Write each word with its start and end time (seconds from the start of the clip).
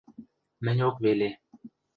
Мӹньок 0.63 0.95
веле... 1.03 1.29